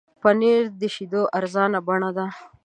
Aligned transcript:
پنېر 0.21 0.63
د 0.79 0.81
شیدو 0.95 1.21
ارزانه 1.37 1.79
بڼه 1.87 2.09
ده. 2.17 2.27